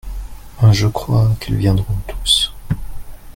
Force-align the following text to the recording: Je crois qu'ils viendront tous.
Je 0.71 0.87
crois 0.87 1.29
qu'ils 1.39 1.57
viendront 1.57 1.93
tous. 2.07 2.51